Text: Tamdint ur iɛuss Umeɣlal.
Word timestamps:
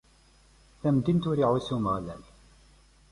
Tamdint 0.81 1.29
ur 1.29 1.37
iɛuss 1.39 1.69
Umeɣlal. 1.75 2.23